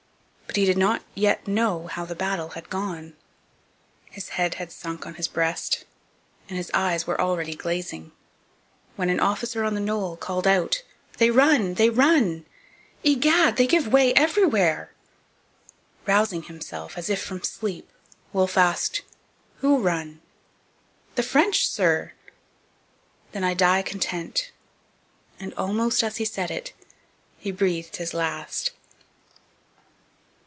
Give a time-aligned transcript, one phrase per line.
[0.51, 3.15] But he did not yet know how the battle had gone.
[4.09, 5.85] His head had sunk on his breast,
[6.49, 8.11] and his eyes were already glazing,
[8.97, 10.83] when an officer on the knoll called out,
[11.17, 11.75] 'They run!
[11.75, 12.45] They run!
[13.01, 14.91] 'Egad, they give way everywhere!'
[16.05, 17.89] Rousing himself, as if from sleep,
[18.33, 19.03] Wolfe asked,
[19.59, 20.19] 'Who run?'
[21.15, 22.11] 'The French, sir!'
[23.31, 24.51] 'Then I die content!'
[25.39, 26.73] and, almost as he said it,
[27.39, 28.71] he breathed his last.